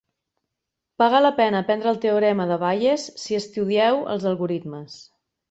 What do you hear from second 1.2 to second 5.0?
la pena aprendre el teorema de Bayes si estudieu els algoritmes.